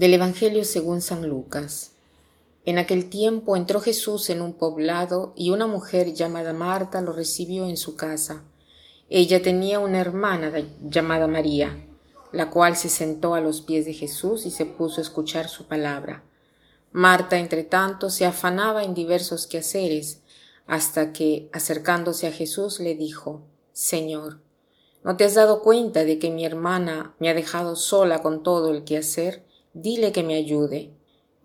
[0.00, 1.92] Del Evangelio según San Lucas.
[2.64, 7.66] En aquel tiempo entró Jesús en un poblado y una mujer llamada Marta lo recibió
[7.66, 8.42] en su casa.
[9.10, 11.86] Ella tenía una hermana llamada María,
[12.32, 15.66] la cual se sentó a los pies de Jesús y se puso a escuchar su
[15.66, 16.24] palabra.
[16.92, 20.22] Marta, entre tanto, se afanaba en diversos quehaceres,
[20.66, 23.42] hasta que, acercándose a Jesús, le dijo
[23.74, 24.38] Señor,
[25.04, 28.70] ¿no te has dado cuenta de que mi hermana me ha dejado sola con todo
[28.70, 29.49] el quehacer?
[29.72, 30.92] Dile que me ayude.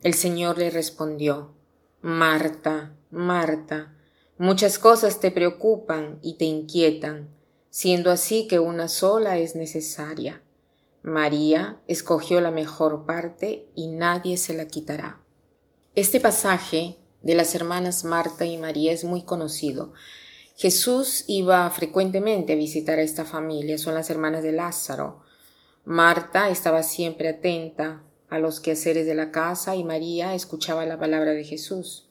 [0.04, 1.54] El Señor le respondió,
[2.02, 3.96] Marta, Marta,
[4.38, 7.30] muchas cosas te preocupan y te inquietan,
[7.70, 10.42] siendo así que una sola es necesaria.
[11.02, 15.22] María escogió la mejor parte y nadie se la quitará.
[15.94, 19.94] Este pasaje de las hermanas Marta y María es muy conocido.
[20.56, 25.22] Jesús iba frecuentemente a visitar a esta familia, son las hermanas de Lázaro.
[25.84, 31.32] Marta estaba siempre atenta, a los quehaceres de la casa y María escuchaba la palabra
[31.32, 32.10] de Jesús.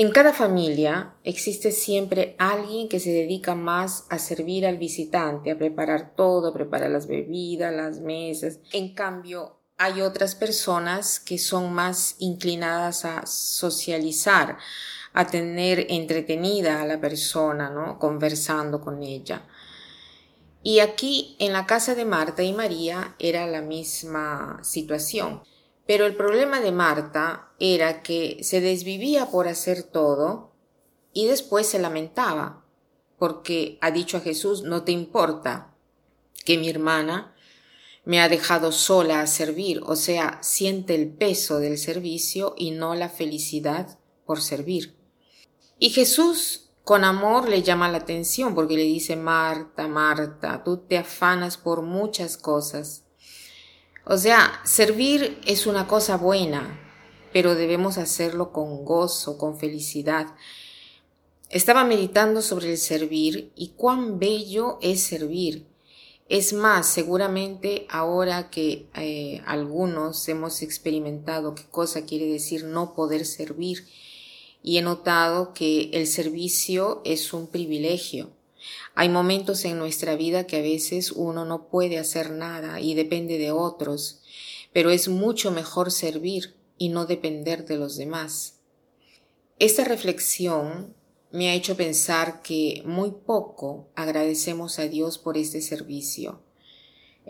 [0.00, 5.58] En cada familia existe siempre alguien que se dedica más a servir al visitante, a
[5.58, 8.60] preparar todo, a preparar las bebidas, las mesas.
[8.72, 14.58] En cambio, hay otras personas que son más inclinadas a socializar,
[15.14, 17.98] a tener entretenida a la persona, ¿no?
[17.98, 19.42] Conversando con ella.
[20.62, 25.42] Y aquí en la casa de Marta y María era la misma situación.
[25.86, 30.52] Pero el problema de Marta era que se desvivía por hacer todo
[31.12, 32.64] y después se lamentaba,
[33.18, 35.74] porque ha dicho a Jesús, no te importa
[36.44, 37.34] que mi hermana
[38.04, 42.94] me ha dejado sola a servir, o sea, siente el peso del servicio y no
[42.94, 44.96] la felicidad por servir.
[45.78, 50.96] Y Jesús con amor le llama la atención porque le dice, Marta, Marta, tú te
[50.96, 53.04] afanas por muchas cosas.
[54.06, 56.80] O sea, servir es una cosa buena,
[57.30, 60.28] pero debemos hacerlo con gozo, con felicidad.
[61.50, 65.66] Estaba meditando sobre el servir y cuán bello es servir.
[66.30, 73.26] Es más, seguramente ahora que eh, algunos hemos experimentado qué cosa quiere decir no poder
[73.26, 73.86] servir,
[74.62, 78.30] y he notado que el servicio es un privilegio.
[78.94, 83.38] Hay momentos en nuestra vida que a veces uno no puede hacer nada y depende
[83.38, 84.22] de otros,
[84.72, 88.58] pero es mucho mejor servir y no depender de los demás.
[89.58, 90.94] Esta reflexión
[91.30, 96.40] me ha hecho pensar que muy poco agradecemos a Dios por este servicio.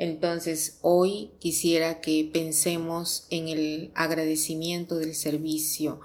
[0.00, 6.00] Entonces, hoy quisiera que pensemos en el agradecimiento del servicio,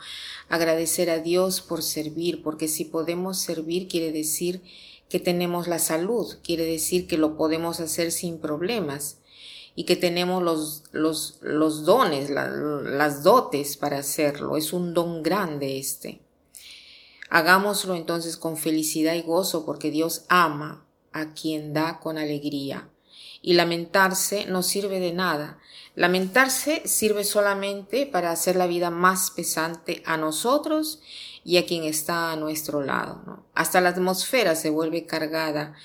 [0.49, 4.63] agradecer a Dios por servir, porque si podemos servir quiere decir
[5.09, 9.19] que tenemos la salud, quiere decir que lo podemos hacer sin problemas
[9.75, 14.57] y que tenemos los, los, los dones, las dotes para hacerlo.
[14.57, 16.19] Es un don grande este.
[17.29, 22.89] Hagámoslo entonces con felicidad y gozo porque Dios ama a quien da con alegría
[23.41, 25.59] y lamentarse no sirve de nada.
[25.96, 31.01] Lamentarse sirve solamente para hacer la vida más pesante a nosotros
[31.44, 33.46] y a quien está a nuestro lado.
[33.53, 35.75] Hasta la atmósfera se vuelve cargada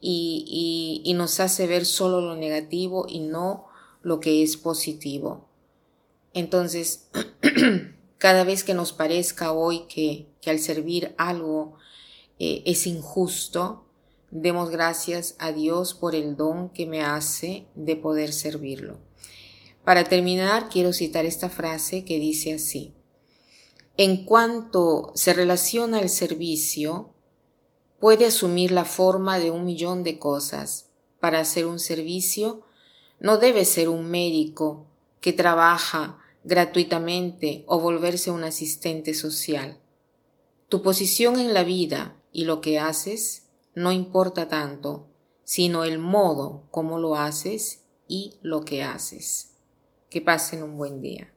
[0.00, 3.66] y, nos hace ver solo lo negativo y no
[4.02, 5.48] lo que es positivo.
[6.32, 7.08] Entonces,
[8.18, 11.76] cada vez que nos parezca hoy que, que al servir algo
[12.38, 13.87] eh, es injusto,
[14.30, 18.98] Demos gracias a Dios por el don que me hace de poder servirlo.
[19.84, 22.94] Para terminar, quiero citar esta frase que dice así.
[23.96, 27.14] En cuanto se relaciona el servicio,
[28.00, 30.90] puede asumir la forma de un millón de cosas.
[31.20, 32.66] Para hacer un servicio,
[33.18, 34.86] no debe ser un médico
[35.20, 39.80] que trabaja gratuitamente o volverse un asistente social.
[40.68, 45.08] Tu posición en la vida y lo que haces no importa tanto,
[45.44, 49.56] sino el modo como lo haces y lo que haces.
[50.10, 51.32] Que pasen un buen día.